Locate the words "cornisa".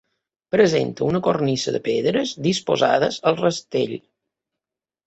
1.27-1.75